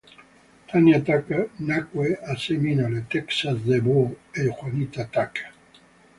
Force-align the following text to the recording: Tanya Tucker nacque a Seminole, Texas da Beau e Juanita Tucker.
Tanya 0.69 0.99
Tucker 0.99 1.51
nacque 1.59 2.17
a 2.27 2.35
Seminole, 2.35 3.03
Texas 3.07 3.59
da 3.67 3.79
Beau 3.85 4.09
e 4.33 4.49
Juanita 4.49 5.03
Tucker. 5.05 5.51